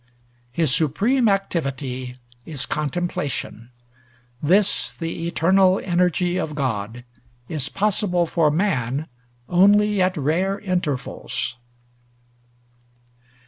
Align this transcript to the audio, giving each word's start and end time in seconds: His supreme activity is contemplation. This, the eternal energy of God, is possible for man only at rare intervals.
His 0.51 0.73
supreme 0.73 1.29
activity 1.29 2.17
is 2.43 2.65
contemplation. 2.65 3.69
This, 4.41 4.93
the 4.93 5.27
eternal 5.27 5.77
energy 5.83 6.37
of 6.37 6.55
God, 6.55 7.03
is 7.47 7.69
possible 7.69 8.25
for 8.25 8.49
man 8.49 9.05
only 9.47 10.01
at 10.01 10.17
rare 10.17 10.57
intervals. 10.57 11.55